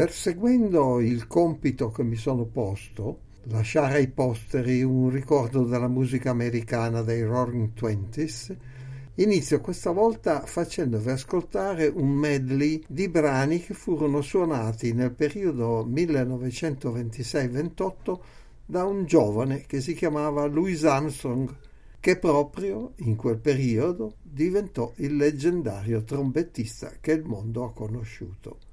Perseguendo 0.00 0.98
il 0.98 1.26
compito 1.26 1.90
che 1.90 2.02
mi 2.02 2.16
sono 2.16 2.46
posto, 2.46 3.18
lasciare 3.48 3.96
ai 3.96 4.08
posteri 4.08 4.82
un 4.82 5.10
ricordo 5.10 5.64
della 5.64 5.88
musica 5.88 6.30
americana 6.30 7.02
dei 7.02 7.22
Roaring 7.22 7.74
Twenties, 7.74 8.56
inizio 9.16 9.60
questa 9.60 9.90
volta 9.90 10.40
facendovi 10.46 11.10
ascoltare 11.10 11.86
un 11.86 12.08
medley 12.08 12.82
di 12.88 13.10
brani 13.10 13.60
che 13.60 13.74
furono 13.74 14.22
suonati 14.22 14.94
nel 14.94 15.12
periodo 15.12 15.86
1926-28 15.86 18.18
da 18.64 18.86
un 18.86 19.04
giovane 19.04 19.66
che 19.66 19.82
si 19.82 19.92
chiamava 19.92 20.46
Louis 20.46 20.82
Armstrong, 20.84 21.54
che 22.00 22.16
proprio 22.16 22.94
in 23.00 23.16
quel 23.16 23.36
periodo 23.36 24.14
diventò 24.22 24.94
il 24.96 25.14
leggendario 25.14 26.02
trombettista 26.04 26.90
che 27.02 27.12
il 27.12 27.26
mondo 27.26 27.66
ha 27.66 27.72
conosciuto. 27.74 28.69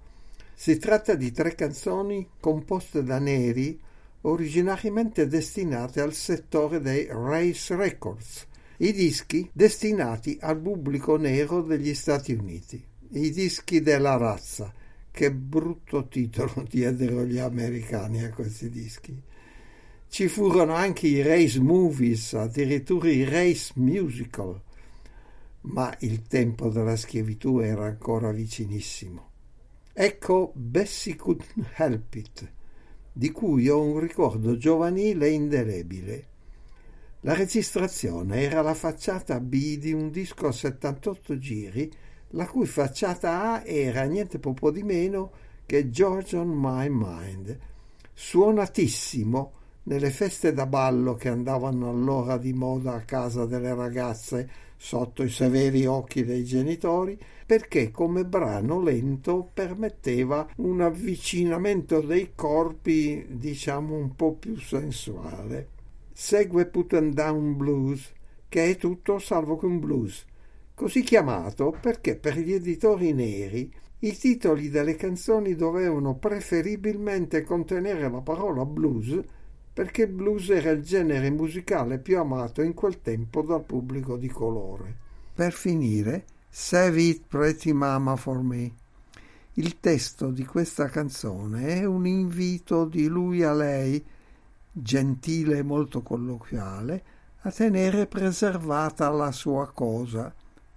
Si 0.59 0.79
tratta 0.79 1.13
di 1.13 1.31
tre 1.31 1.53
canzoni 1.53 2.27
composte 2.39 3.03
da 3.03 3.19
neri 3.19 3.79
originariamente 4.21 5.27
destinate 5.27 6.01
al 6.01 6.13
settore 6.13 6.81
dei 6.81 7.05
Race 7.11 7.75
Records, 7.75 8.47
i 8.77 8.91
dischi 8.91 9.47
destinati 9.53 10.35
al 10.41 10.59
pubblico 10.59 11.15
nero 11.15 11.61
degli 11.61 11.93
Stati 11.93 12.33
Uniti, 12.33 12.83
i 13.11 13.29
dischi 13.29 13.81
della 13.81 14.17
razza. 14.17 14.73
Che 15.11 15.31
brutto 15.31 16.07
titolo 16.07 16.65
diedero 16.67 17.23
gli 17.23 17.37
americani 17.37 18.23
a 18.23 18.31
questi 18.31 18.71
dischi. 18.71 19.15
Ci 20.09 20.27
furono 20.27 20.73
anche 20.73 21.05
i 21.05 21.21
race 21.21 21.59
movies, 21.59 22.33
addirittura 22.33 23.09
i 23.09 23.23
race 23.25 23.73
musical, 23.75 24.59
ma 25.61 25.95
il 25.99 26.23
tempo 26.23 26.69
della 26.69 26.95
schiavitù 26.95 27.59
era 27.59 27.85
ancora 27.85 28.31
vicinissimo. 28.31 29.35
Ecco 29.99 30.51
Bessie 30.53 31.15
Couldn't 31.15 31.71
Help 31.75 32.13
It, 32.13 32.51
di 33.11 33.31
cui 33.31 33.67
ho 33.67 33.81
un 33.81 33.99
ricordo 33.99 34.55
giovanile 34.55 35.25
e 35.25 35.31
indelebile. 35.31 36.27
La 37.21 37.33
registrazione 37.33 38.41
era 38.41 38.61
la 38.61 38.75
facciata 38.75 39.39
B 39.39 39.79
di 39.79 39.93
un 39.93 40.11
disco 40.11 40.45
a 40.45 40.51
78 40.51 41.39
giri, 41.39 41.91
la 42.33 42.45
cui 42.45 42.67
facciata 42.67 43.53
A 43.53 43.63
era 43.65 44.03
niente 44.03 44.37
poco 44.37 44.69
di 44.69 44.83
meno 44.83 45.31
che 45.65 45.89
George 45.89 46.37
on 46.37 46.49
My 46.49 46.89
Mind, 46.91 47.57
suonatissimo 48.13 49.51
nelle 49.85 50.11
feste 50.11 50.53
da 50.53 50.67
ballo 50.67 51.15
che 51.15 51.29
andavano 51.29 51.89
allora 51.89 52.37
di 52.37 52.53
moda 52.53 52.93
a 52.93 53.01
casa 53.01 53.47
delle 53.47 53.73
ragazze 53.73 54.47
sotto 54.77 55.23
i 55.23 55.29
severi 55.29 55.85
occhi 55.85 56.23
dei 56.23 56.43
genitori, 56.45 57.19
perché 57.45 57.91
come 57.91 58.23
brano 58.23 58.81
lento 58.81 59.49
permetteva 59.53 60.47
un 60.57 60.81
avvicinamento 60.81 61.99
dei 62.01 62.31
corpi, 62.35 63.25
diciamo, 63.27 63.95
un 63.95 64.15
po' 64.15 64.33
più 64.33 64.57
sensuale. 64.57 65.69
Segue 66.13 66.67
Put 66.67 66.93
and 66.93 67.13
Down 67.13 67.57
Blues, 67.57 68.13
che 68.47 68.69
è 68.69 68.77
tutto 68.77 69.19
salvo 69.19 69.57
che 69.57 69.65
un 69.65 69.79
blues, 69.79 70.25
così 70.73 71.01
chiamato 71.01 71.75
perché 71.81 72.15
per 72.15 72.37
gli 72.37 72.53
editori 72.53 73.11
neri 73.11 73.71
i 73.99 74.15
titoli 74.15 74.69
delle 74.69 74.95
canzoni 74.95 75.55
dovevano 75.55 76.15
preferibilmente 76.15 77.41
contenere 77.41 78.09
la 78.09 78.21
parola 78.21 78.63
blues 78.63 79.19
perché 79.77 80.01
il 80.01 80.11
blues 80.11 80.49
era 80.49 80.71
il 80.71 80.81
genere 80.81 81.29
musicale 81.29 81.99
più 81.99 82.17
amato 82.17 82.63
in 82.63 82.73
quel 82.73 82.99
tempo 82.99 83.43
dal 83.43 83.63
pubblico 83.63 84.17
di 84.17 84.27
colore. 84.27 84.91
Per 85.35 85.53
finire, 85.53 86.25
Save 86.49 86.99
It 86.99 87.21
Pretty 87.27 87.73
Mama 87.73 88.15
for 88.15 88.41
Me. 88.41 88.71
Il 89.53 89.79
testo 89.79 90.31
di 90.31 90.43
questa 90.47 90.87
canzone 90.87 91.67
è 91.67 91.85
un 91.85 92.07
invito 92.07 92.85
di 92.85 93.05
lui 93.05 93.43
a 93.43 93.53
lei, 93.53 94.03
gentile 94.71 95.59
e 95.59 95.63
molto 95.63 96.01
colloquiale, 96.01 97.03
a 97.41 97.51
tenere 97.51 98.07
preservata 98.07 99.07
la 99.11 99.31
sua 99.31 99.69
cosa. 99.69 100.33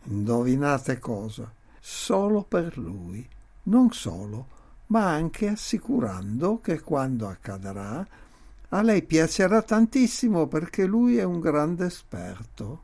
Indovinate 0.08 0.98
cosa? 0.98 1.50
Solo 1.80 2.42
per 2.42 2.76
lui. 2.76 3.26
Non 3.62 3.92
solo, 3.92 4.46
ma 4.88 5.08
anche 5.08 5.48
assicurando 5.48 6.60
che 6.60 6.80
quando 6.80 7.28
accadrà 7.28 8.06
a 8.70 8.82
lei 8.82 9.02
piacerà 9.02 9.62
tantissimo 9.62 10.46
perché 10.46 10.84
lui 10.84 11.16
è 11.16 11.22
un 11.22 11.40
grande 11.40 11.86
esperto. 11.86 12.82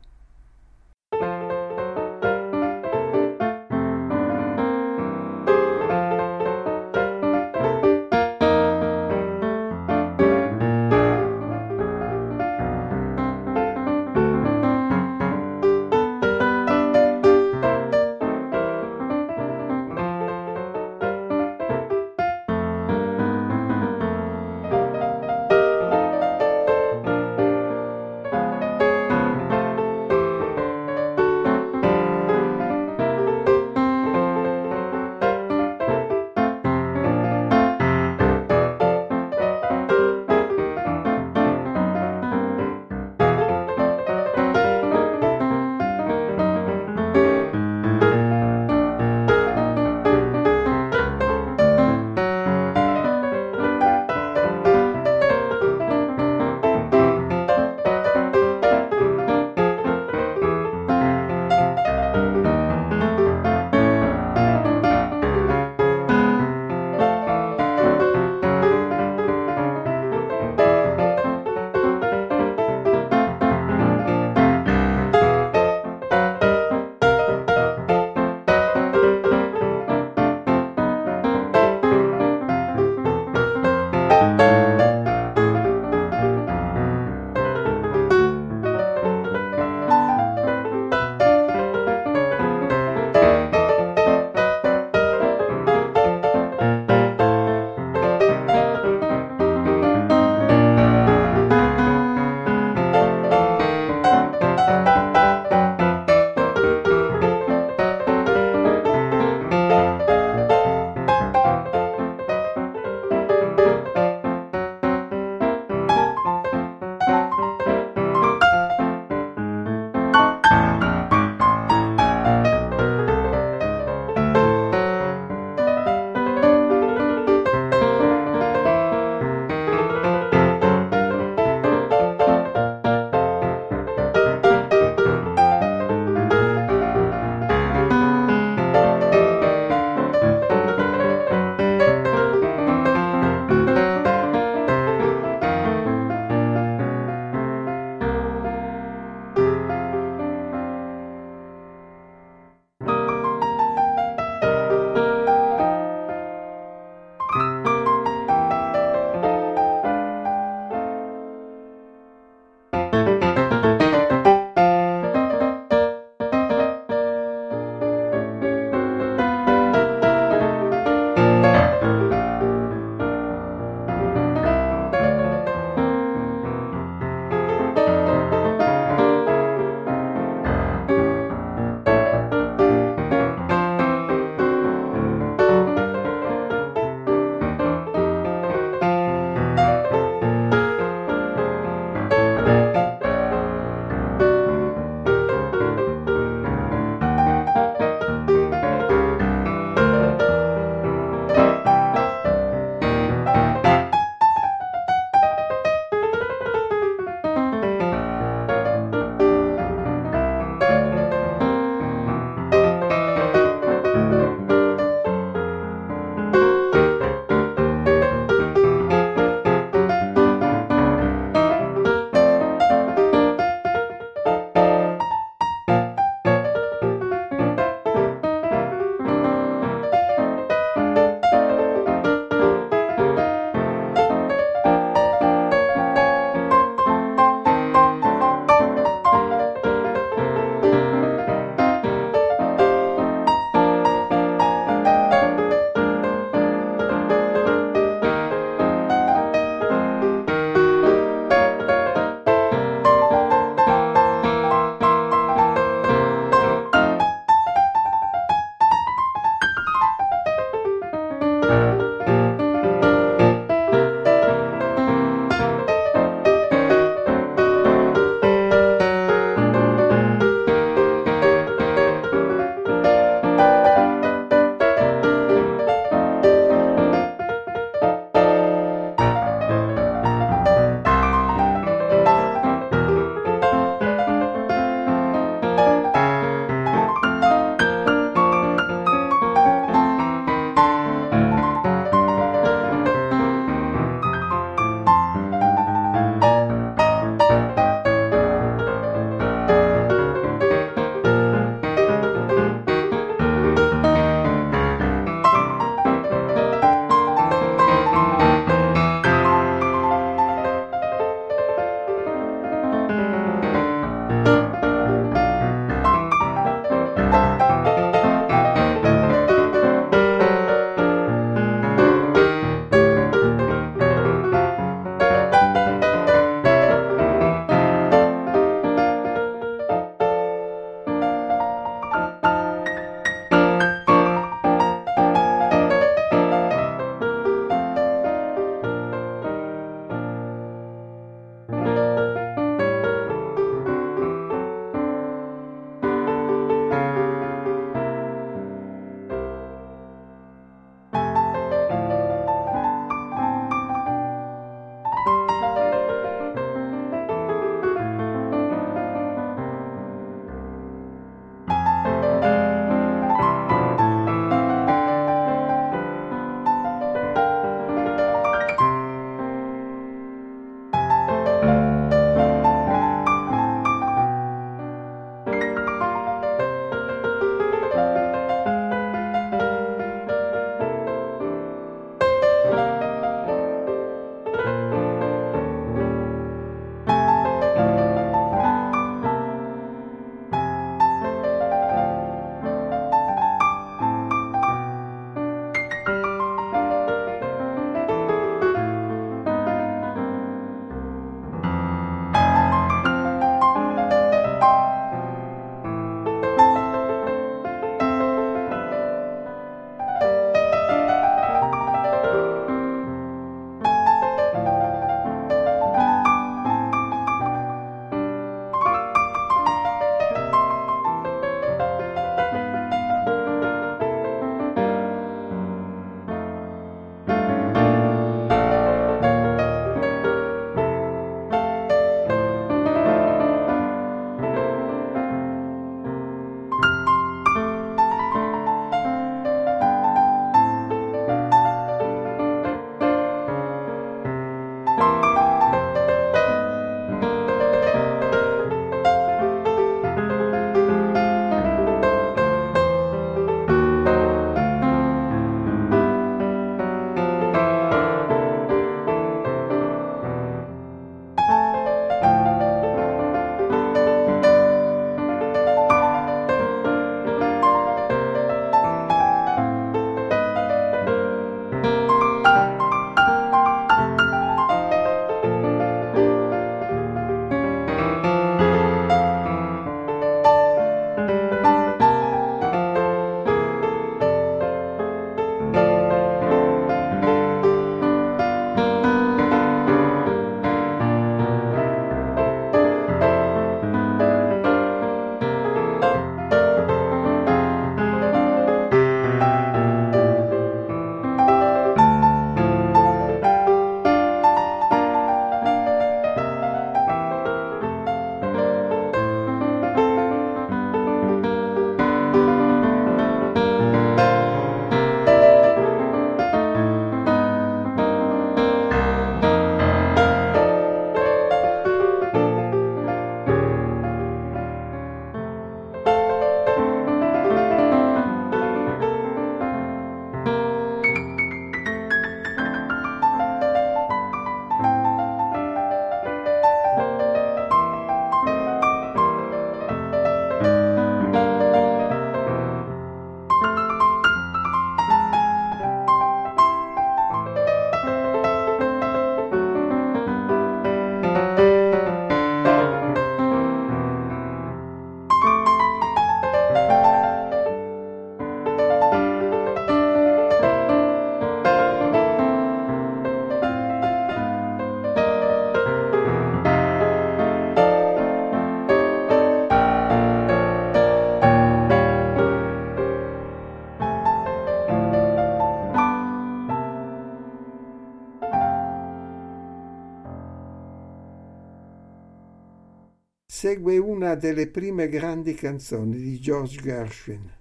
Segue 583.47 583.77
una 583.77 584.15
delle 584.15 584.47
prime 584.47 584.89
grandi 584.89 585.33
canzoni 585.33 585.97
di 585.97 586.19
George 586.19 586.59
Gershwin, 586.61 587.31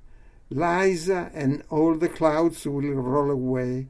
Liza 0.49 1.33
and 1.33 1.65
All 1.71 1.99
the 1.99 2.11
Clouds 2.11 2.65
Will 2.67 2.95
Roll 2.95 3.31
Away. 3.31 3.89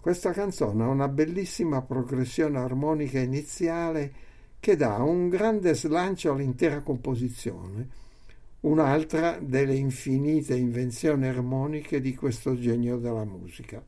Questa 0.00 0.32
canzone 0.32 0.82
ha 0.82 0.88
una 0.88 1.08
bellissima 1.08 1.82
progressione 1.82 2.56
armonica 2.56 3.18
iniziale 3.18 4.10
che 4.58 4.74
dà 4.74 4.96
un 5.02 5.28
grande 5.28 5.74
slancio 5.74 6.32
all'intera 6.32 6.80
composizione, 6.80 7.88
un'altra 8.60 9.38
delle 9.38 9.74
infinite 9.74 10.56
invenzioni 10.56 11.26
armoniche 11.26 12.00
di 12.00 12.14
questo 12.14 12.58
genio 12.58 12.96
della 12.96 13.26
musica. 13.26 13.84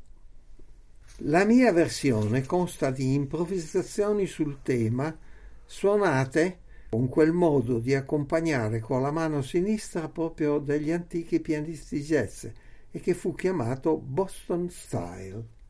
La 1.25 1.47
mia 1.47 1.73
versione 1.73 2.45
consta 2.45 2.91
di 2.91 3.15
improvvisazioni 3.15 4.27
sul 4.27 4.59
tema 4.61 5.17
suonate 5.65 6.59
con 6.93 7.09
quel 7.09 7.33
modo 7.33 7.79
di 7.79 7.95
accompagnare 7.95 8.79
con 8.81 9.01
la 9.01 9.11
mano 9.11 9.41
sinistra 9.41 10.11
proprio 10.11 10.59
degli 10.59 10.91
antichi 10.91 11.41
pianisti 11.41 12.03
jazz 12.03 12.45
e 12.91 13.01
che 13.01 13.15
fu 13.15 13.35
chiamato 13.35 13.97
Boston 13.97 14.69
Style. 14.69 15.62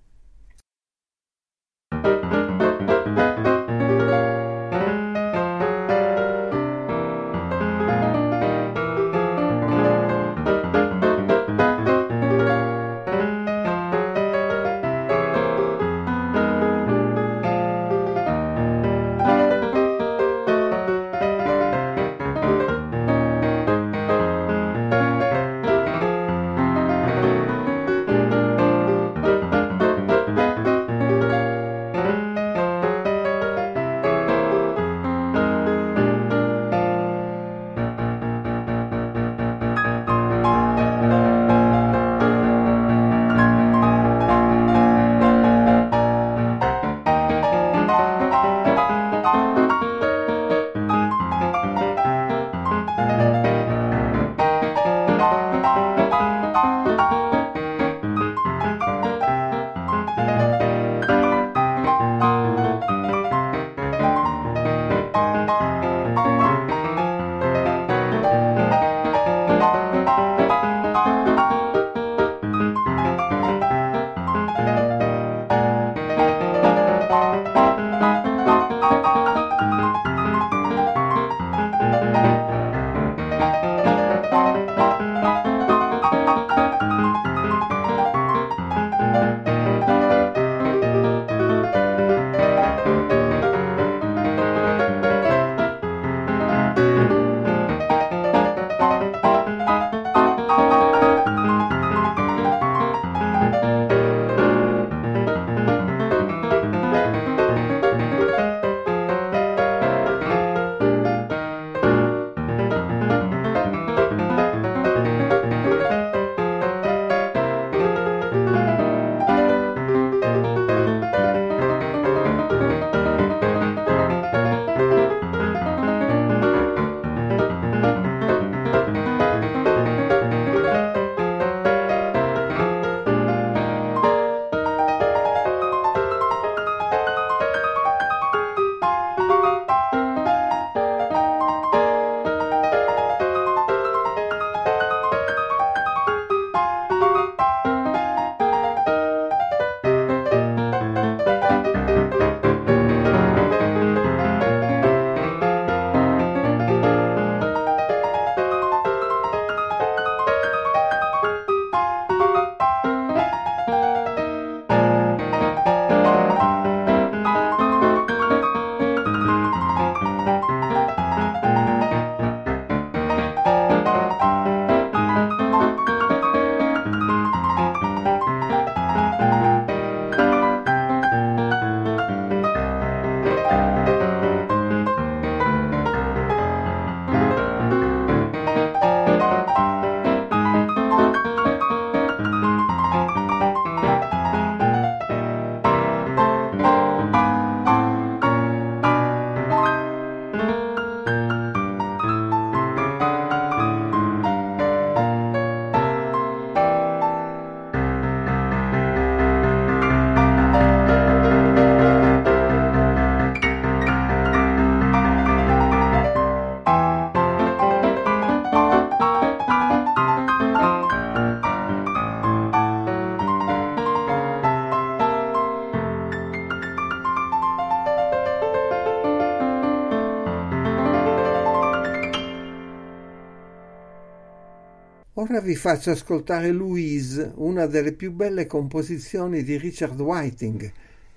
Vi 235.42 235.56
faccio 235.56 235.90
ascoltare 235.90 236.52
Louise, 236.52 237.32
una 237.34 237.66
delle 237.66 237.92
più 237.92 238.12
belle 238.12 238.46
composizioni 238.46 239.42
di 239.42 239.58
Richard 239.58 240.00
Whiting, 240.00 240.72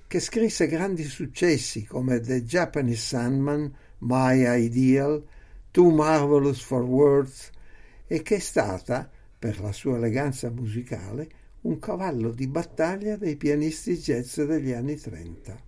che 0.07 0.19
scrisse 0.19 0.67
grandi 0.67 1.03
successi 1.03 1.85
come 1.85 2.19
The 2.19 2.43
Japanese 2.43 3.01
Sandman, 3.01 3.71
My 3.99 4.63
Ideal, 4.65 5.23
Too 5.69 5.91
Marvelous 5.91 6.61
for 6.61 6.81
Words 6.81 7.51
e 8.07 8.23
che 8.23 8.37
è 8.37 8.39
stata, 8.39 9.09
per 9.37 9.61
la 9.61 9.71
sua 9.71 9.97
eleganza 9.97 10.49
musicale, 10.49 11.29
un 11.61 11.77
cavallo 11.77 12.31
di 12.31 12.47
battaglia 12.47 13.17
dei 13.17 13.35
pianisti 13.35 13.95
jazz 13.97 14.39
degli 14.41 14.71
anni 14.71 14.95
Trenta. 14.95 15.64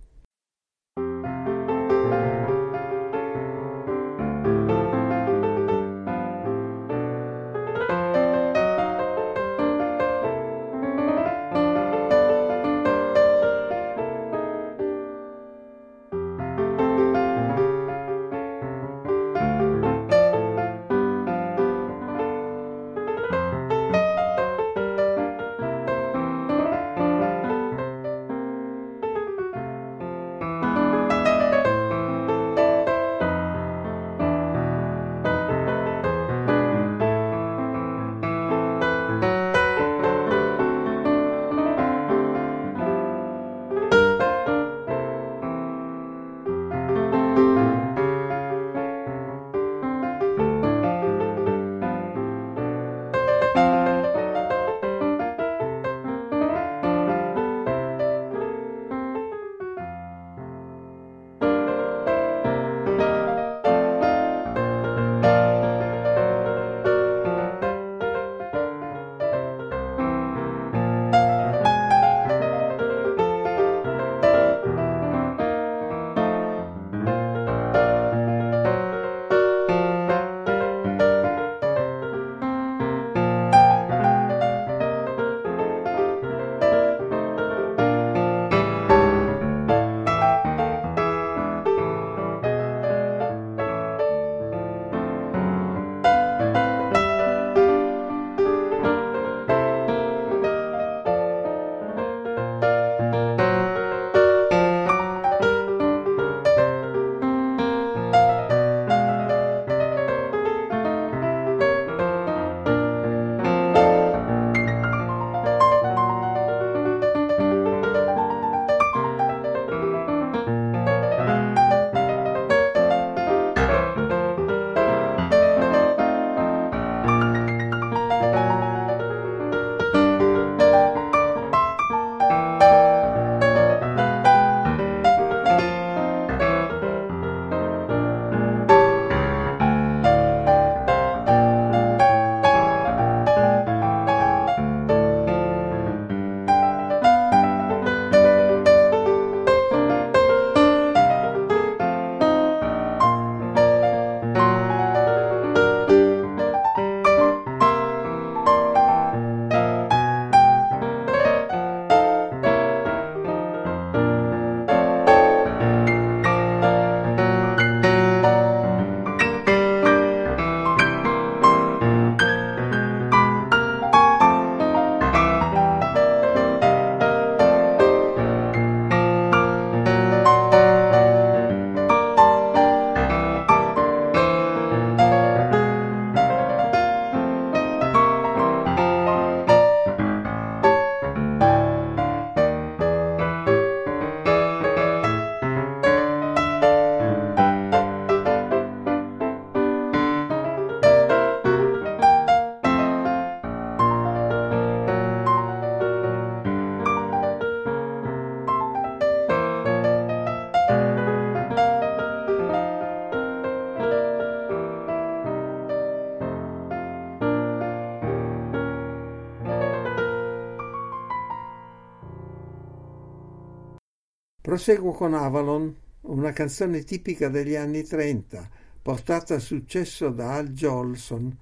Proseguo 224.58 224.90
con 224.90 225.14
Avalon, 225.14 225.72
una 226.00 226.32
canzone 226.32 226.82
tipica 226.82 227.28
degli 227.28 227.54
anni 227.54 227.84
30, 227.84 228.50
portata 228.82 229.36
a 229.36 229.38
successo 229.38 230.08
da 230.10 230.34
Al 230.34 230.48
Jolson, 230.48 231.32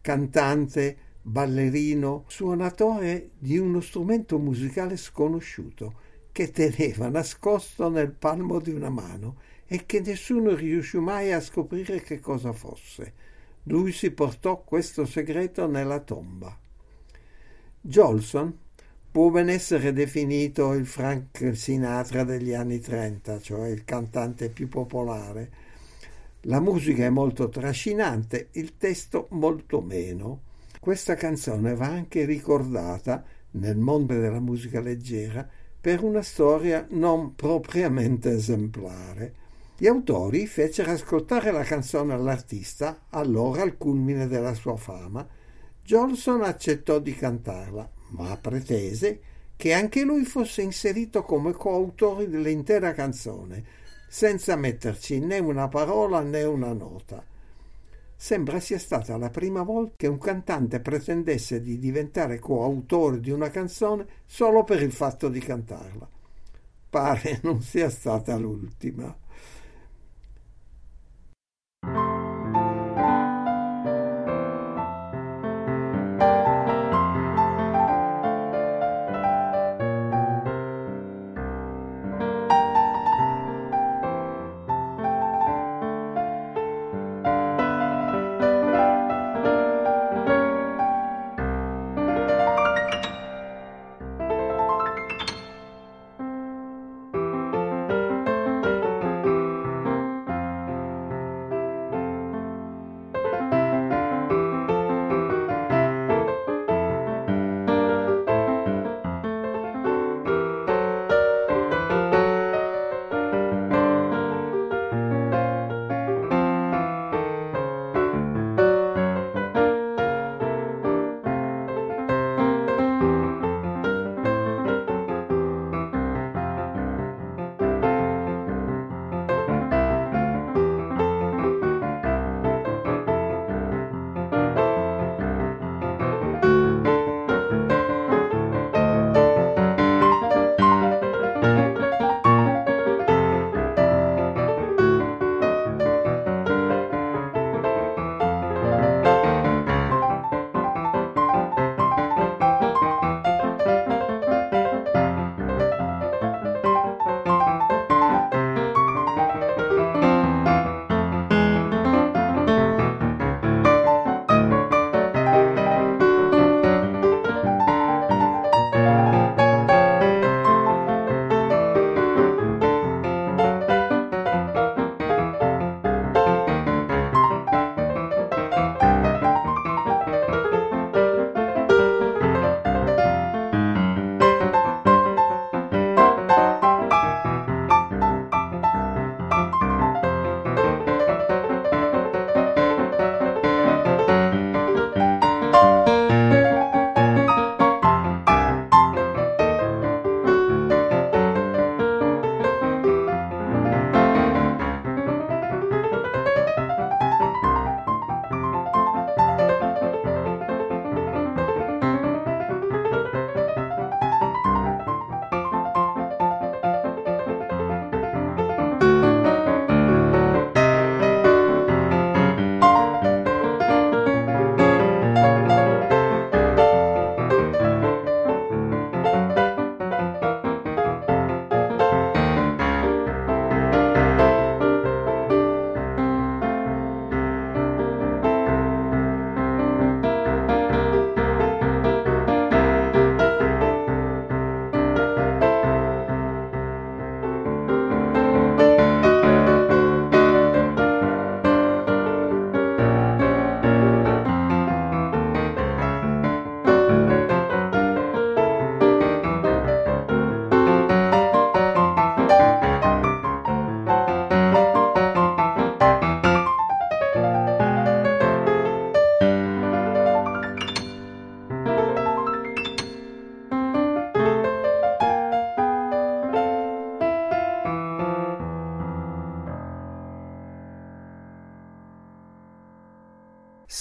cantante, 0.00 0.96
ballerino, 1.22 2.24
suonatore 2.26 3.30
di 3.38 3.56
uno 3.56 3.80
strumento 3.80 4.40
musicale 4.40 4.96
sconosciuto 4.96 5.94
che 6.32 6.50
teneva 6.50 7.08
nascosto 7.08 7.88
nel 7.88 8.10
palmo 8.10 8.58
di 8.58 8.72
una 8.72 8.90
mano 8.90 9.36
e 9.64 9.86
che 9.86 10.00
nessuno 10.00 10.56
riuscì 10.56 10.98
mai 10.98 11.32
a 11.32 11.40
scoprire 11.40 12.02
che 12.02 12.18
cosa 12.18 12.52
fosse. 12.52 13.12
Lui 13.62 13.92
si 13.92 14.10
portò 14.10 14.64
questo 14.64 15.06
segreto 15.06 15.68
nella 15.68 16.00
tomba. 16.00 16.58
Jolson 17.80 18.58
può 19.16 19.30
ben 19.30 19.48
essere 19.48 19.94
definito 19.94 20.74
il 20.74 20.84
Frank 20.84 21.56
Sinatra 21.56 22.22
degli 22.22 22.52
anni 22.52 22.80
30, 22.80 23.40
cioè 23.40 23.68
il 23.68 23.82
cantante 23.82 24.50
più 24.50 24.68
popolare. 24.68 25.50
La 26.42 26.60
musica 26.60 27.06
è 27.06 27.08
molto 27.08 27.48
trascinante, 27.48 28.48
il 28.52 28.76
testo 28.76 29.28
molto 29.30 29.80
meno. 29.80 30.42
Questa 30.78 31.14
canzone 31.14 31.74
va 31.74 31.86
anche 31.86 32.26
ricordata 32.26 33.24
nel 33.52 33.78
mondo 33.78 34.12
della 34.12 34.38
musica 34.38 34.82
leggera 34.82 35.48
per 35.80 36.02
una 36.02 36.20
storia 36.20 36.86
non 36.90 37.34
propriamente 37.34 38.32
esemplare. 38.32 39.32
Gli 39.78 39.86
autori 39.86 40.46
fecero 40.46 40.90
ascoltare 40.90 41.52
la 41.52 41.64
canzone 41.64 42.12
all'artista, 42.12 43.06
allora 43.08 43.62
al 43.62 43.78
culmine 43.78 44.26
della 44.26 44.52
sua 44.52 44.76
fama. 44.76 45.26
Johnson 45.82 46.42
accettò 46.42 46.98
di 46.98 47.14
cantarla, 47.14 47.95
ma 48.08 48.36
pretese 48.36 49.20
che 49.56 49.72
anche 49.72 50.02
lui 50.02 50.24
fosse 50.24 50.62
inserito 50.62 51.22
come 51.22 51.52
coautore 51.52 52.28
dell'intera 52.28 52.92
canzone, 52.92 53.64
senza 54.08 54.54
metterci 54.56 55.18
né 55.18 55.38
una 55.38 55.68
parola 55.68 56.20
né 56.20 56.44
una 56.44 56.72
nota. 56.72 57.24
Sembra 58.18 58.60
sia 58.60 58.78
stata 58.78 59.16
la 59.16 59.30
prima 59.30 59.62
volta 59.62 59.94
che 59.96 60.06
un 60.06 60.18
cantante 60.18 60.80
pretendesse 60.80 61.60
di 61.60 61.78
diventare 61.78 62.38
coautore 62.38 63.20
di 63.20 63.30
una 63.30 63.50
canzone 63.50 64.06
solo 64.24 64.64
per 64.64 64.82
il 64.82 64.92
fatto 64.92 65.28
di 65.28 65.40
cantarla. 65.40 66.08
Pare 66.88 67.40
non 67.42 67.60
sia 67.60 67.90
stata 67.90 68.36
l'ultima. 68.36 69.14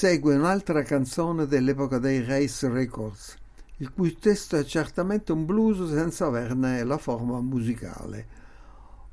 Segue 0.05 0.35
un'altra 0.35 0.83
canzone 0.83 1.47
dell'epoca 1.47 1.97
dei 1.97 2.23
Race 2.23 2.69
Records, 2.69 3.35
il 3.77 3.91
cui 3.91 4.15
testo 4.15 4.55
è 4.55 4.63
certamente 4.63 5.31
un 5.31 5.45
blues 5.45 5.91
senza 5.91 6.27
averne 6.27 6.83
la 6.83 6.99
forma 6.99 7.41
musicale. 7.41 8.27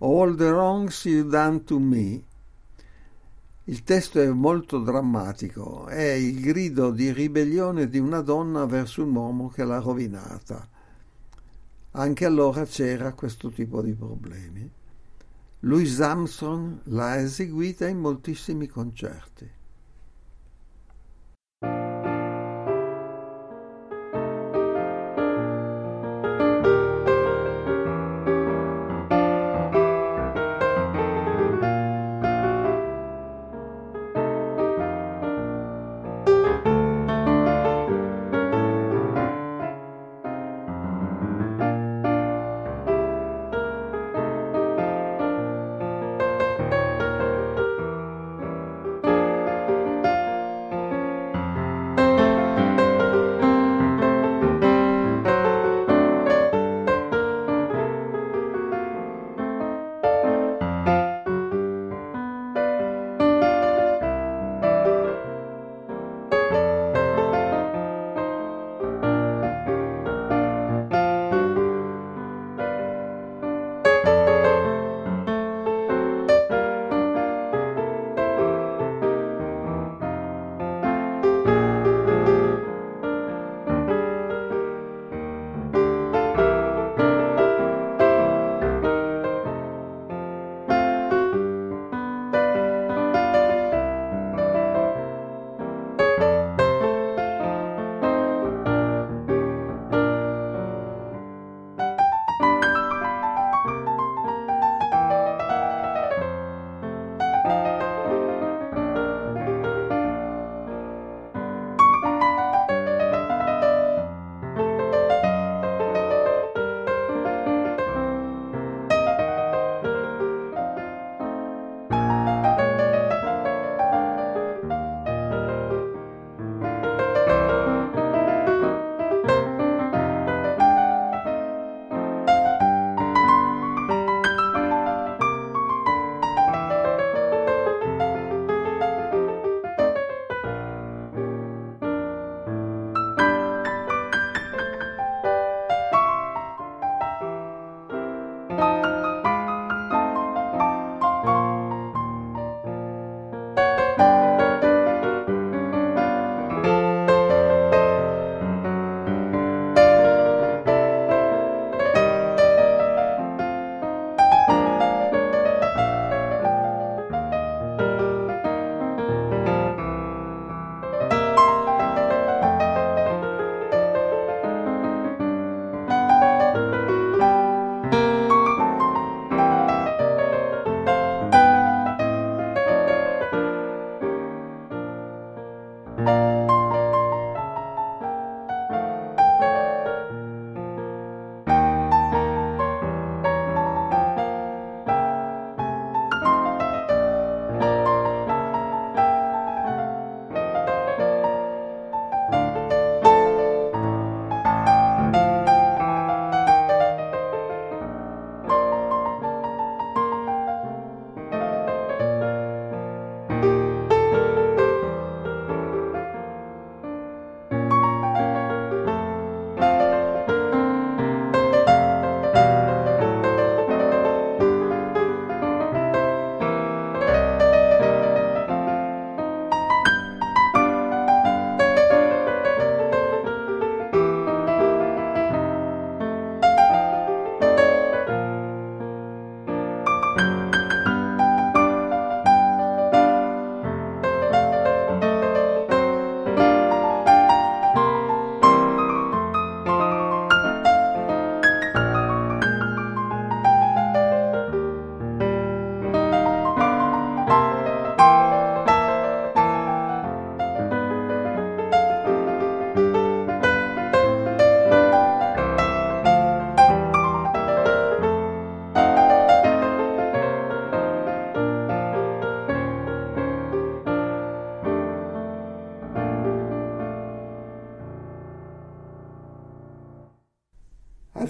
All 0.00 0.36
the 0.36 0.50
Wrongs 0.50 1.06
You 1.06 1.26
Done 1.26 1.64
to 1.64 1.78
Me. 1.78 2.22
Il 3.64 3.82
testo 3.84 4.20
è 4.20 4.28
molto 4.28 4.80
drammatico, 4.80 5.86
è 5.86 6.10
il 6.10 6.42
grido 6.42 6.90
di 6.90 7.10
ribellione 7.10 7.88
di 7.88 7.98
una 7.98 8.20
donna 8.20 8.66
verso 8.66 9.02
un 9.02 9.14
uomo 9.14 9.48
che 9.48 9.64
l'ha 9.64 9.78
rovinata. 9.78 10.68
Anche 11.92 12.24
allora 12.26 12.66
c'era 12.66 13.14
questo 13.14 13.48
tipo 13.48 13.80
di 13.80 13.94
problemi. 13.94 14.70
Louis 15.60 16.00
Armstrong 16.02 16.80
l'ha 16.84 17.18
eseguita 17.18 17.86
in 17.86 17.98
moltissimi 17.98 18.66
concerti. 18.66 19.60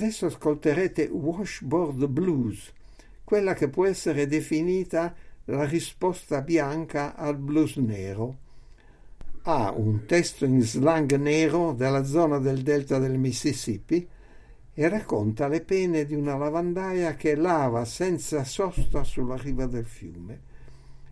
Adesso 0.03 0.27
ascolterete 0.27 1.05
Washboard 1.05 2.09
Blues, 2.09 2.73
quella 3.23 3.55
che 3.55 3.69
può 3.69 3.87
essere 3.87 4.27
definita 4.27 5.15
la 5.45 5.65
risposta 5.65 6.41
bianca 6.41 7.15
al 7.15 7.37
blues 7.37 7.77
nero. 7.77 8.37
Ha 9.43 9.71
un 9.71 10.05
testo 10.05 10.45
in 10.45 10.61
slang 10.61 11.15
nero 11.15 11.73
della 11.73 12.03
zona 12.03 12.41
del 12.41 12.63
delta 12.63 12.99
del 12.99 13.17
Mississippi 13.17 14.05
e 14.75 14.89
racconta 14.89 15.47
le 15.47 15.61
pene 15.61 16.05
di 16.05 16.17
una 16.17 16.37
lavandaia 16.37 17.15
che 17.15 17.37
lava 17.37 17.85
senza 17.85 18.43
sosta 18.43 19.05
sulla 19.05 19.37
riva 19.37 19.67
del 19.67 19.87
fiume. 19.87 20.41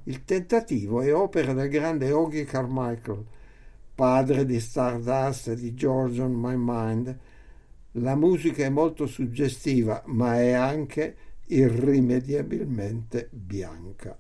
Il 0.03 0.25
tentativo 0.25 1.01
è 1.01 1.15
opera 1.15 1.53
del 1.53 1.69
grande 1.69 2.11
Oggy 2.11 2.43
Carmichael, 2.43 3.25
padre 3.95 4.45
di 4.45 4.59
Stardust 4.59 5.47
e 5.47 5.55
di 5.55 5.75
George 5.75 6.21
on 6.21 6.33
My 6.33 6.57
Mind. 6.57 7.19
La 7.95 8.15
musica 8.15 8.65
è 8.65 8.69
molto 8.69 9.07
suggestiva, 9.07 10.03
ma 10.07 10.41
è 10.41 10.53
anche 10.53 11.17
irrimediabilmente 11.47 13.29
bianca. 13.33 14.17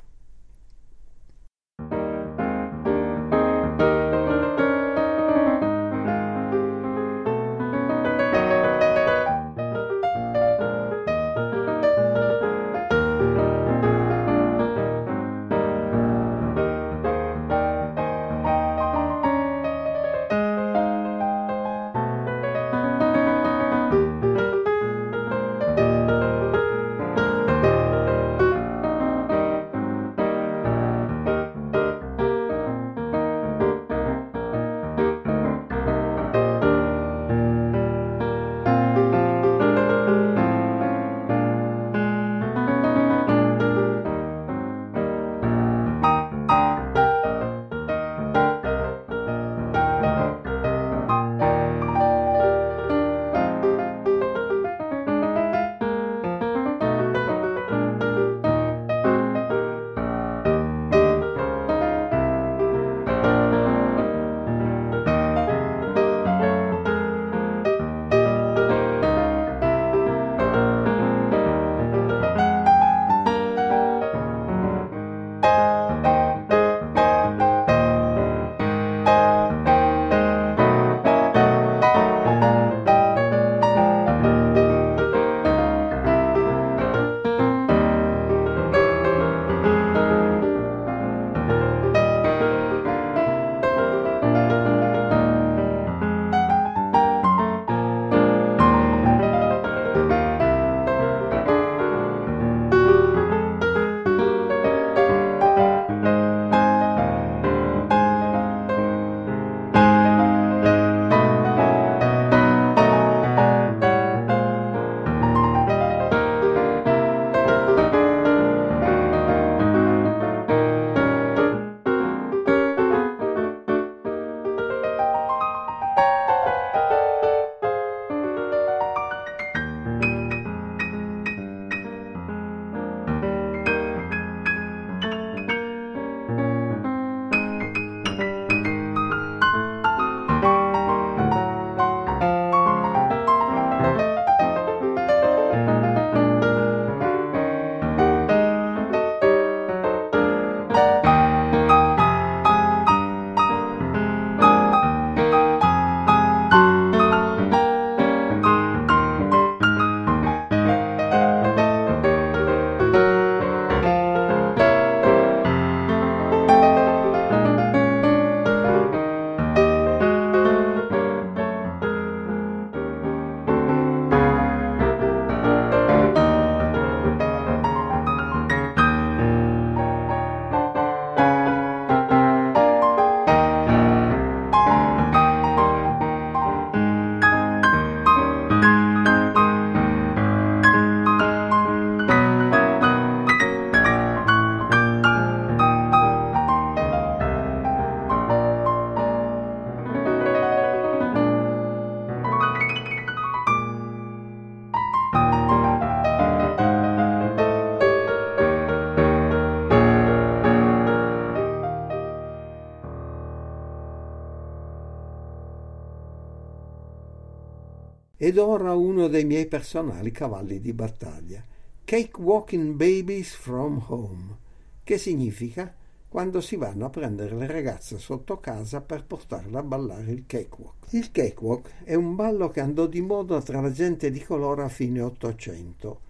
Ed 218.31 218.39
ora 218.39 218.75
uno 218.75 219.09
dei 219.09 219.25
miei 219.25 219.47
personali 219.47 220.13
cavalli 220.13 220.61
di 220.61 220.73
battaglia, 220.73 221.45
Cake 221.83 222.21
Walking 222.21 222.75
Babies 222.75 223.35
from 223.35 223.85
Home, 223.89 224.37
che 224.85 224.99
significa 224.99 225.75
quando 226.09 226.41
si 226.41 226.55
vanno 226.55 226.87
a 226.87 226.91
prendere 226.91 227.35
le 227.35 227.49
ragazze 227.49 227.99
sotto 227.99 228.39
casa 228.39 228.83
per 228.83 229.05
portarle 229.05 229.59
a 229.59 229.65
ballare 229.65 230.13
il 230.13 230.27
cakewalk. 230.27 230.93
Il 230.93 231.11
cakewalk 231.11 231.83
è 231.83 231.95
un 231.95 232.15
ballo 232.15 232.51
che 232.51 232.61
andò 232.61 232.87
di 232.87 233.01
moda 233.01 233.43
tra 233.43 233.61
la 233.61 233.73
gente 233.73 234.13
di 234.13 234.23
colore 234.23 234.63
a 234.63 234.69
fine 234.69 235.01
Ottocento. 235.01 236.03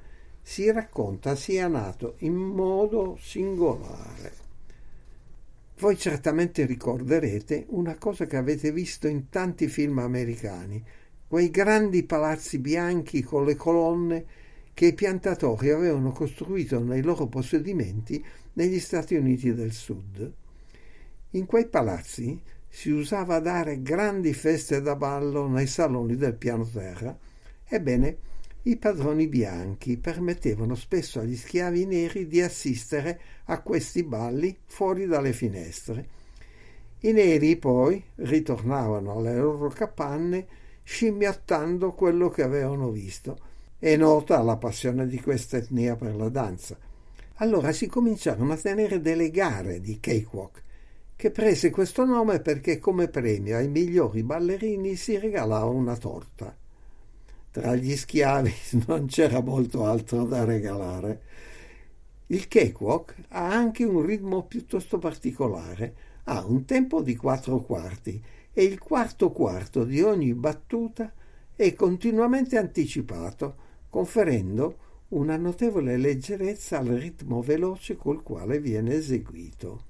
Si 0.43 0.71
racconta 0.71 1.35
sia 1.35 1.68
nato 1.68 2.16
in 2.18 2.35
modo 2.35 3.16
singolare. 3.18 4.33
Voi 5.79 5.97
certamente 5.97 6.66
ricorderete 6.66 7.64
una 7.68 7.97
cosa 7.97 8.27
che 8.27 8.37
avete 8.37 8.73
visto 8.73 9.09
in 9.09 9.31
tanti 9.31 9.68
film 9.68 10.01
americani, 10.01 10.85
quei 11.31 11.49
grandi 11.49 12.03
palazzi 12.03 12.59
bianchi 12.59 13.22
con 13.22 13.45
le 13.45 13.55
colonne 13.55 14.24
che 14.74 14.87
i 14.87 14.95
piantatori 14.95 15.70
avevano 15.70 16.11
costruito 16.11 16.83
nei 16.83 17.03
loro 17.03 17.28
possedimenti 17.28 18.20
negli 18.55 18.81
Stati 18.81 19.14
Uniti 19.14 19.55
del 19.55 19.70
Sud. 19.70 20.33
In 21.31 21.47
quei 21.47 21.68
palazzi 21.68 22.37
si 22.68 22.91
usava 22.91 23.39
dare 23.39 23.81
grandi 23.81 24.35
feste 24.35 24.81
da 24.81 24.97
ballo 24.97 25.47
nei 25.47 25.68
saloni 25.68 26.16
del 26.16 26.35
piano 26.35 26.68
terra. 26.68 27.16
Ebbene, 27.64 28.16
i 28.62 28.76
padroni 28.76 29.28
bianchi 29.28 29.99
permettevano 29.99 30.74
spesso 30.74 31.20
agli 31.20 31.37
schiavi 31.37 31.87
neri 31.87 32.26
di 32.26 32.41
assistere 32.41 33.20
a 33.45 33.61
questi 33.61 34.03
balli 34.03 34.59
fuori 34.66 35.07
dalle 35.07 35.33
finestre. 35.33 36.09
I 37.03 37.12
neri 37.12 37.55
poi 37.57 38.03
ritornavano 38.16 39.16
alle 39.16 39.37
loro 39.37 39.68
capanne 39.68 40.59
scimmiottando 40.83 41.93
quello 41.93 42.28
che 42.28 42.43
avevano 42.43 42.91
visto. 42.91 43.39
È 43.78 43.97
nota 43.97 44.43
la 44.43 44.57
passione 44.57 45.07
di 45.07 45.20
questa 45.20 45.57
etnia 45.57 45.97
per 45.97 46.14
la 46.14 46.28
danza. 46.28 46.76
Allora 47.37 47.72
si 47.72 47.87
cominciarono 47.87 48.53
a 48.53 48.57
tenere 48.57 49.01
delle 49.01 49.31
gare 49.31 49.81
di 49.81 49.99
cakewalk, 49.99 50.62
che 51.16 51.31
prese 51.31 51.70
questo 51.70 52.05
nome 52.05 52.41
perché 52.41 52.78
come 52.78 53.09
premio 53.09 53.57
ai 53.57 53.68
migliori 53.68 54.22
ballerini 54.22 54.97
si 54.97 55.18
regalava 55.18 55.70
una 55.70 55.97
torta. 55.97 56.55
Tra 57.51 57.74
gli 57.74 57.97
schiavi 57.97 58.53
non 58.87 59.07
c'era 59.07 59.41
molto 59.41 59.87
altro 59.87 60.24
da 60.24 60.45
regalare. 60.45 61.22
Il 62.26 62.47
cakewalk 62.47 63.14
ha 63.28 63.51
anche 63.51 63.85
un 63.85 64.03
ritmo 64.03 64.45
piuttosto 64.45 64.99
particolare, 64.99 65.95
ha 66.24 66.45
un 66.45 66.64
tempo 66.64 67.03
di 67.03 67.16
quattro 67.16 67.61
quarti 67.61 68.22
e 68.53 68.64
il 68.64 68.78
quarto 68.78 69.30
quarto 69.30 69.84
di 69.84 70.01
ogni 70.03 70.34
battuta 70.34 71.12
è 71.55 71.74
continuamente 71.74 72.57
anticipato, 72.57 73.57
conferendo 73.88 74.88
una 75.09 75.36
notevole 75.36 75.96
leggerezza 75.96 76.78
al 76.78 76.86
ritmo 76.86 77.42
veloce 77.42 77.96
col 77.96 78.22
quale 78.22 78.61
viene 78.61 78.94
eseguito. 78.94 79.89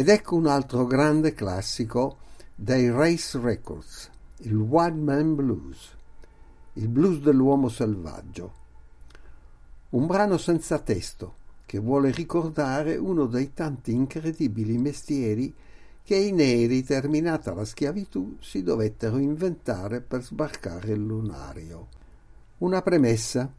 Ed 0.00 0.08
ecco 0.08 0.34
un 0.34 0.46
altro 0.46 0.86
grande 0.86 1.34
classico 1.34 2.16
dei 2.54 2.88
Race 2.88 3.38
Records, 3.38 4.10
il 4.38 4.56
One 4.56 4.94
Man 4.94 5.34
Blues, 5.34 5.94
il 6.72 6.88
blues 6.88 7.18
dell'uomo 7.18 7.68
selvaggio. 7.68 8.52
Un 9.90 10.06
brano 10.06 10.38
senza 10.38 10.78
testo 10.78 11.34
che 11.66 11.78
vuole 11.78 12.12
ricordare 12.12 12.96
uno 12.96 13.26
dei 13.26 13.52
tanti 13.52 13.92
incredibili 13.92 14.78
mestieri 14.78 15.54
che 16.02 16.16
i 16.16 16.32
neri, 16.32 16.82
terminata 16.82 17.52
la 17.52 17.66
schiavitù, 17.66 18.38
si 18.40 18.62
dovettero 18.62 19.18
inventare 19.18 20.00
per 20.00 20.22
sbarcare 20.22 20.92
il 20.92 21.04
lunario. 21.04 21.88
Una 22.60 22.80
premessa. 22.80 23.52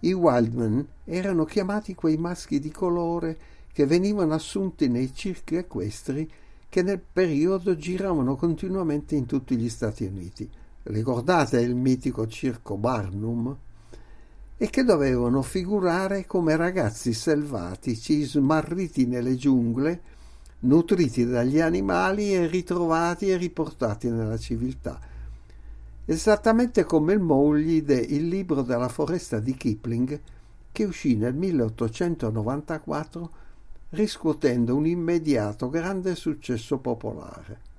I 0.00 0.12
Wildman 0.14 0.86
erano 1.04 1.44
chiamati 1.44 1.94
quei 1.94 2.16
maschi 2.16 2.60
di 2.60 2.70
colore 2.70 3.38
che 3.72 3.86
venivano 3.86 4.34
assunti 4.34 4.88
nei 4.88 5.14
circhi 5.14 5.56
equestri 5.56 6.30
che 6.68 6.82
nel 6.82 7.00
periodo 7.00 7.76
giravano 7.76 8.36
continuamente 8.36 9.14
in 9.14 9.26
tutti 9.26 9.56
gli 9.56 9.68
Stati 9.68 10.04
Uniti. 10.04 10.48
Ricordate 10.84 11.60
il 11.60 11.74
mitico 11.74 12.26
circo 12.26 12.76
Barnum? 12.76 13.56
E 14.56 14.70
che 14.70 14.84
dovevano 14.84 15.42
figurare 15.42 16.26
come 16.26 16.56
ragazzi 16.56 17.12
selvatici 17.12 18.22
smarriti 18.22 19.06
nelle 19.06 19.36
giungle, 19.36 20.00
nutriti 20.60 21.26
dagli 21.26 21.60
animali 21.60 22.34
e 22.34 22.46
ritrovati 22.46 23.28
e 23.28 23.36
riportati 23.36 24.08
nella 24.08 24.38
civiltà. 24.38 24.98
Esattamente 26.04 26.84
come 26.84 27.12
il 27.12 27.20
Moglide, 27.20 27.96
il 27.96 28.28
libro 28.28 28.62
della 28.62 28.88
foresta 28.88 29.40
di 29.40 29.54
Kipling, 29.54 30.20
che 30.72 30.84
uscì 30.84 31.16
nel 31.16 31.34
1894 31.34 33.30
riscuotendo 33.92 34.74
un 34.74 34.86
immediato 34.86 35.68
grande 35.68 36.14
successo 36.14 36.78
popolare. 36.78 37.70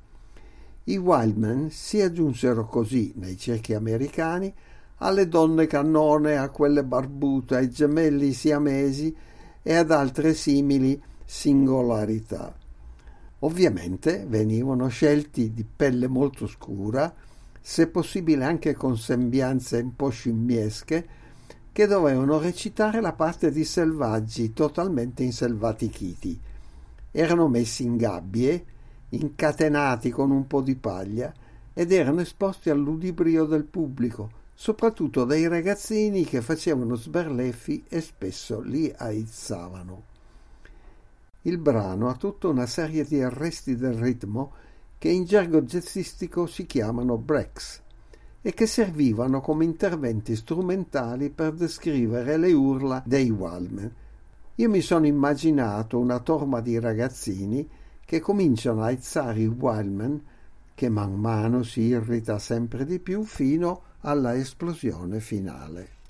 I 0.86 0.98
Wildman 0.98 1.70
si 1.72 2.02
aggiunsero 2.02 2.66
così, 2.66 3.14
nei 3.16 3.38
cerchi 3.38 3.74
americani, 3.74 4.54
alle 4.98 5.28
donne 5.28 5.66
cannone, 5.66 6.38
a 6.38 6.50
quelle 6.50 6.84
barbute, 6.84 7.56
ai 7.56 7.70
gemelli 7.70 8.34
siamesi 8.34 9.16
e 9.62 9.74
ad 9.74 9.92
altre 9.92 10.34
simili 10.34 11.02
singolarità. 11.26 12.54
Ovviamente 13.40 14.26
venivano 14.28 14.88
scelti 14.90 15.52
di 15.52 15.66
pelle 15.66 16.08
molto 16.08 16.48
scura, 16.48 17.14
se 17.60 17.88
possibile 17.88 18.44
anche 18.44 18.74
con 18.74 18.98
sembianze 18.98 19.80
un 19.80 19.96
po' 19.96 20.10
scimmiesche, 20.10 21.08
che 21.74 21.88
dovevano 21.88 22.38
recitare 22.38 23.02
la 23.02 23.14
parte 23.14 23.52
di 23.52 23.66
selvaggi 23.66 24.54
totalmente 24.54 25.24
inselvatichiti. 25.24 26.40
Erano 27.10 27.48
messi 27.48 27.84
in 27.84 27.98
gabbie, 27.98 28.66
incatenati 29.10 30.12
con 30.12 30.30
un 30.30 30.46
po' 30.46 30.62
di 30.62 30.76
paglia, 30.76 31.34
ed 31.74 31.92
erano 31.92 32.22
esposti 32.22 32.70
all'udibrio 32.70 33.46
del 33.46 33.66
pubblico, 33.66 34.30
soprattutto 34.54 35.26
dai 35.26 35.48
ragazzini 35.48 36.24
che 36.26 36.42
facevano 36.42 36.94
sberleffi 36.94 37.84
e 37.90 38.02
spesso 38.02 38.62
li 38.62 38.94
aizzavano. 38.96 40.04
Il 41.42 41.58
brano 41.58 42.08
ha 42.08 42.16
tutta 42.16 42.50
una 42.50 42.68
serie 42.68 43.04
di 43.04 43.20
arresti 43.20 43.76
del 43.76 43.96
ritmo 43.96 44.54
che 45.00 45.10
in 45.10 45.26
gergo 45.26 45.64
jazzistico 45.64 46.46
si 46.46 46.68
chiamano 46.68 47.18
breaks 47.18 47.83
e 48.46 48.54
che 48.54 48.68
servivano 48.68 49.40
come 49.40 49.64
interventi 49.64 50.36
strumentali 50.36 51.30
per 51.30 51.54
descrivere 51.54 52.36
le 52.36 52.52
urla 52.52 53.02
dei 53.06 53.30
Walmen. 53.30 53.92
Io 54.56 54.70
mi 54.70 54.82
sono 54.82 55.08
immaginato 55.08 55.98
una 55.98 56.20
torma 56.20 56.60
di 56.60 56.78
ragazzini 56.78 57.68
che 58.06 58.20
cominciano 58.20 58.84
a 58.84 58.88
aizzare 58.88 59.40
i 59.40 59.48
Wildman 59.48 60.22
che 60.76 60.90
man 60.90 61.14
mano 61.14 61.64
si 61.64 61.82
irrita 61.82 62.38
sempre 62.38 62.86
di 62.86 63.00
più 63.00 63.24
fino 63.24 63.82
alla 64.02 64.36
esplosione 64.36 65.22
finale. 65.22 66.02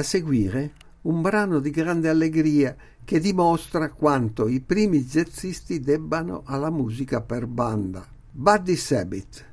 A 0.00 0.02
seguire 0.02 0.72
un 1.02 1.20
brano 1.20 1.58
di 1.58 1.68
grande 1.68 2.08
allegria 2.08 2.74
che 3.04 3.20
dimostra 3.20 3.90
quanto 3.90 4.48
i 4.48 4.60
primi 4.60 5.04
jazzisti 5.04 5.78
debbano 5.78 6.40
alla 6.46 6.70
musica 6.70 7.20
per 7.20 7.46
banda. 7.46 8.06
Buddy 8.30 8.76
Sabbath, 8.76 9.44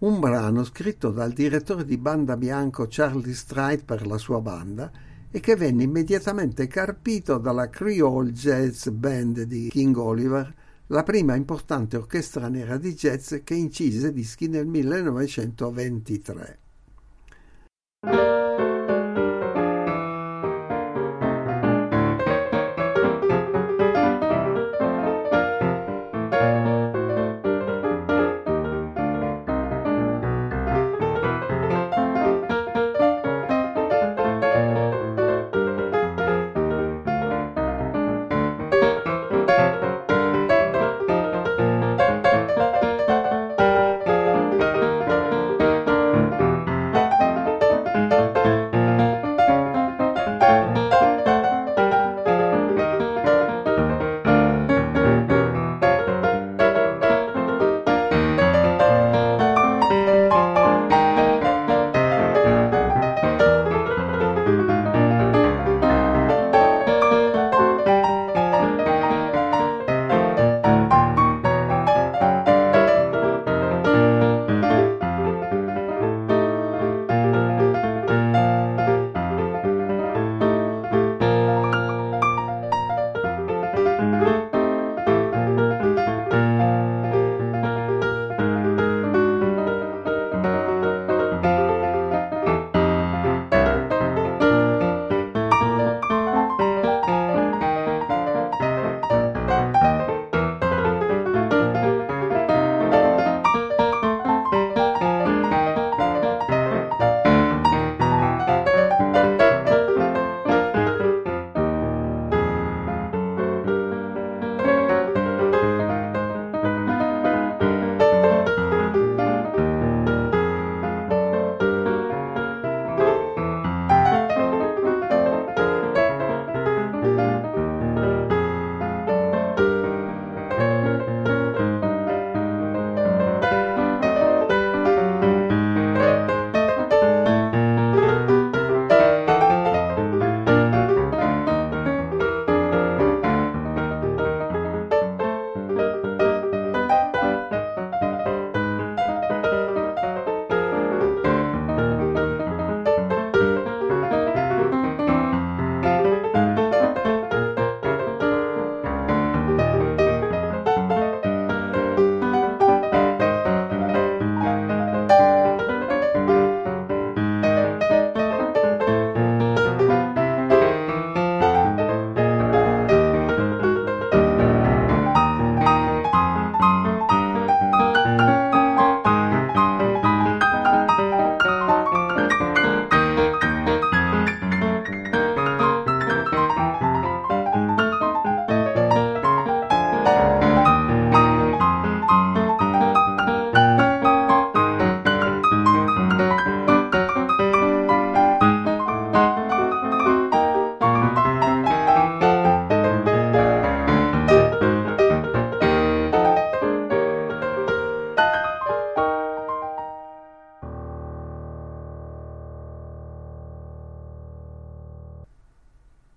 un 0.00 0.18
brano 0.18 0.64
scritto 0.64 1.12
dal 1.12 1.30
direttore 1.30 1.84
di 1.84 1.98
banda 1.98 2.36
bianco 2.36 2.88
Charlie 2.88 3.32
Stride 3.32 3.84
per 3.84 4.04
la 4.04 4.18
sua 4.18 4.40
banda 4.40 4.90
e 5.30 5.38
che 5.38 5.54
venne 5.54 5.84
immediatamente 5.84 6.66
carpito 6.66 7.38
dalla 7.38 7.70
Creole 7.70 8.32
Jazz 8.32 8.88
Band 8.88 9.42
di 9.42 9.68
King 9.68 9.96
Oliver, 9.96 10.52
la 10.88 11.04
prima 11.04 11.36
importante 11.36 11.96
orchestra 11.96 12.48
nera 12.48 12.76
di 12.76 12.92
jazz 12.94 13.36
che 13.44 13.54
incise 13.54 14.12
dischi 14.12 14.48
nel 14.48 14.66
1923. 14.66 16.58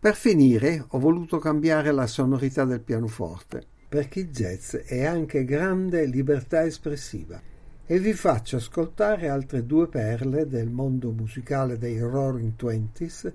Per 0.05 0.13
finire 0.13 0.85
ho 0.89 0.99
voluto 0.99 1.39
cambiare 1.39 1.91
la 1.91 2.05
sonorità 2.05 2.63
del 2.63 2.81
pianoforte, 2.81 3.65
perché 3.89 4.19
il 4.19 4.29
jazz 4.29 4.75
è 4.75 5.03
anche 5.03 5.43
grande 5.45 6.05
libertà 6.05 6.63
espressiva 6.63 7.41
e 7.83 7.97
vi 7.97 8.13
faccio 8.13 8.57
ascoltare 8.57 9.29
altre 9.29 9.65
due 9.65 9.87
perle 9.87 10.47
del 10.47 10.69
mondo 10.69 11.09
musicale 11.09 11.79
dei 11.79 11.97
Roaring 11.97 12.55
Twenties 12.55 13.31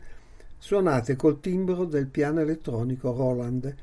suonate 0.58 1.16
col 1.16 1.40
timbro 1.40 1.86
del 1.86 2.06
piano 2.06 2.38
elettronico 2.38 3.12
Roland 3.16 3.74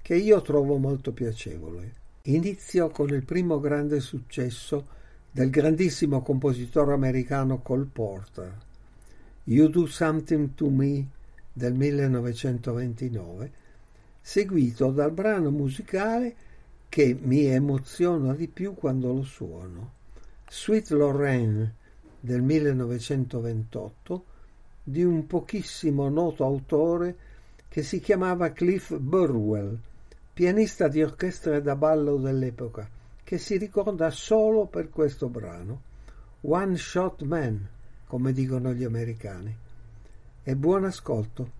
che 0.00 0.14
io 0.14 0.40
trovo 0.40 0.78
molto 0.78 1.12
piacevole. 1.12 1.92
Inizio 2.22 2.88
con 2.88 3.10
il 3.10 3.22
primo 3.22 3.60
grande 3.60 4.00
successo 4.00 4.86
del 5.30 5.50
grandissimo 5.50 6.22
compositore 6.22 6.94
americano 6.94 7.60
Cole 7.60 7.88
Porter. 7.92 8.56
You 9.44 9.68
Do 9.68 9.84
Something 9.84 10.54
to 10.54 10.70
Me 10.70 11.18
del 11.52 11.74
1929, 11.74 13.52
seguito 14.20 14.90
dal 14.90 15.10
brano 15.10 15.50
musicale 15.50 16.34
che 16.88 17.16
mi 17.20 17.44
emoziona 17.44 18.34
di 18.34 18.48
più 18.48 18.74
quando 18.74 19.12
lo 19.12 19.22
suono, 19.22 19.92
Sweet 20.48 20.90
Lorraine 20.90 21.74
del 22.20 22.42
1928, 22.42 24.24
di 24.82 25.02
un 25.02 25.26
pochissimo 25.26 26.08
noto 26.08 26.44
autore 26.44 27.16
che 27.68 27.82
si 27.82 28.00
chiamava 28.00 28.50
Cliff 28.50 28.96
Burwell, 28.96 29.78
pianista 30.32 30.88
di 30.88 31.02
orchestra 31.02 31.60
da 31.60 31.76
ballo 31.76 32.16
dell'epoca, 32.16 32.88
che 33.22 33.38
si 33.38 33.56
ricorda 33.56 34.10
solo 34.10 34.66
per 34.66 34.90
questo 34.90 35.28
brano, 35.28 35.82
One 36.42 36.76
Shot 36.76 37.22
Man, 37.22 37.66
come 38.06 38.32
dicono 38.32 38.72
gli 38.72 38.84
americani 38.84 39.68
e 40.50 40.56
buon 40.56 40.84
ascolto. 40.84 41.59